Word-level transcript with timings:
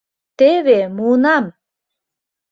Теве, 0.37 0.79
муынам! 0.95 1.45